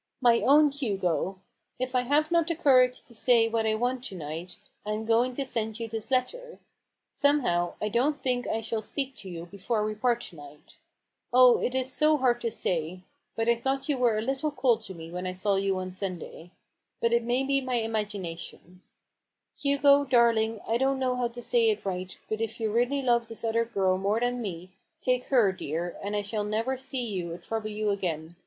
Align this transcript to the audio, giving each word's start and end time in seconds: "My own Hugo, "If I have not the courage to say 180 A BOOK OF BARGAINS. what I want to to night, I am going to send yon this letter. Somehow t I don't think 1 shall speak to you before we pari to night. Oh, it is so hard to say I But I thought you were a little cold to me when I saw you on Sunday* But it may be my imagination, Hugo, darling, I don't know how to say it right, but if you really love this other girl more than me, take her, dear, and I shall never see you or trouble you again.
"My 0.29 0.39
own 0.41 0.71
Hugo, 0.71 1.39
"If 1.77 1.93
I 1.93 2.01
have 2.01 2.31
not 2.31 2.47
the 2.47 2.55
courage 2.55 3.03
to 3.05 3.13
say 3.13 3.47
180 3.47 3.47
A 3.47 3.47
BOOK 3.47 3.51
OF 3.51 3.51
BARGAINS. 3.53 3.53
what 3.53 3.69
I 3.69 3.75
want 3.75 4.03
to 4.05 4.09
to 4.09 4.15
night, 4.15 4.59
I 4.83 4.97
am 4.99 5.05
going 5.05 5.35
to 5.35 5.45
send 5.45 5.79
yon 5.79 5.89
this 5.89 6.09
letter. 6.09 6.57
Somehow 7.11 7.73
t 7.73 7.85
I 7.85 7.89
don't 7.89 8.23
think 8.23 8.47
1 8.47 8.63
shall 8.63 8.81
speak 8.81 9.13
to 9.13 9.29
you 9.29 9.45
before 9.45 9.85
we 9.85 9.93
pari 9.93 10.17
to 10.21 10.35
night. 10.35 10.79
Oh, 11.31 11.61
it 11.61 11.75
is 11.75 11.91
so 11.93 12.17
hard 12.17 12.41
to 12.41 12.49
say 12.49 12.93
I 12.93 13.01
But 13.35 13.47
I 13.47 13.55
thought 13.55 13.87
you 13.87 13.99
were 13.99 14.17
a 14.17 14.23
little 14.23 14.49
cold 14.49 14.81
to 14.87 14.95
me 14.95 15.11
when 15.11 15.27
I 15.27 15.33
saw 15.33 15.53
you 15.57 15.77
on 15.77 15.93
Sunday* 15.93 16.49
But 16.99 17.13
it 17.13 17.21
may 17.21 17.43
be 17.43 17.61
my 17.61 17.75
imagination, 17.75 18.81
Hugo, 19.59 20.03
darling, 20.05 20.61
I 20.67 20.79
don't 20.79 20.97
know 20.97 21.15
how 21.15 21.27
to 21.27 21.41
say 21.43 21.69
it 21.69 21.85
right, 21.85 22.17
but 22.27 22.41
if 22.41 22.59
you 22.59 22.71
really 22.71 23.03
love 23.03 23.27
this 23.27 23.43
other 23.43 23.65
girl 23.65 23.99
more 23.99 24.19
than 24.19 24.41
me, 24.41 24.71
take 24.99 25.25
her, 25.25 25.51
dear, 25.51 25.95
and 26.01 26.15
I 26.15 26.23
shall 26.23 26.43
never 26.43 26.75
see 26.75 27.05
you 27.07 27.31
or 27.33 27.37
trouble 27.37 27.69
you 27.69 27.91
again. 27.91 28.35